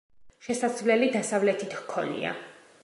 შესასვლელი 0.45 1.11
დასავლეთით 1.17 1.77
ჰქონია. 1.83 2.37